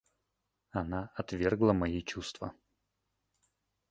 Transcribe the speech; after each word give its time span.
Она 0.71 1.11
отвергла 1.13 1.73
мои 1.73 2.01
чувства. 2.01 2.55